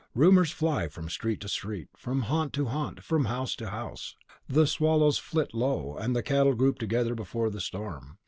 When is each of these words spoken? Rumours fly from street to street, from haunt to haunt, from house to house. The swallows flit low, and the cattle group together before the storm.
Rumours 0.15 0.49
fly 0.49 0.87
from 0.87 1.09
street 1.09 1.41
to 1.41 1.47
street, 1.47 1.89
from 1.95 2.23
haunt 2.23 2.53
to 2.53 2.65
haunt, 2.65 3.03
from 3.03 3.25
house 3.25 3.55
to 3.57 3.69
house. 3.69 4.15
The 4.49 4.65
swallows 4.65 5.19
flit 5.19 5.53
low, 5.53 5.95
and 5.95 6.15
the 6.15 6.23
cattle 6.23 6.55
group 6.55 6.79
together 6.79 7.13
before 7.13 7.51
the 7.51 7.61
storm. 7.61 8.17